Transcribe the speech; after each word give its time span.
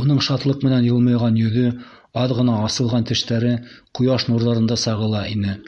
Уның 0.00 0.18
шатлыҡ 0.24 0.60
менән 0.66 0.84
йылмайған 0.90 1.38
йөҙө, 1.40 1.64
аҙ 2.24 2.34
ғына 2.40 2.54
асылған 2.66 3.08
тештәре 3.12 3.50
ҡояш 4.00 4.28
нурҙарында 4.34 4.78
сағыла 4.84 5.24
ине. 5.32 5.56